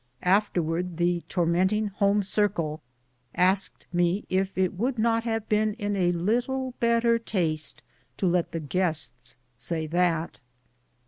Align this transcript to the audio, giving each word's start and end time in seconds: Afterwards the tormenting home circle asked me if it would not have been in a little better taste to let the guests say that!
Afterwards 0.23 0.95
the 0.97 1.21
tormenting 1.29 1.89
home 1.89 2.23
circle 2.23 2.81
asked 3.35 3.85
me 3.93 4.25
if 4.31 4.57
it 4.57 4.73
would 4.73 4.97
not 4.97 5.25
have 5.25 5.47
been 5.47 5.75
in 5.75 5.95
a 5.95 6.11
little 6.11 6.73
better 6.79 7.19
taste 7.19 7.83
to 8.17 8.25
let 8.25 8.51
the 8.51 8.59
guests 8.59 9.37
say 9.59 9.85
that! 9.85 10.39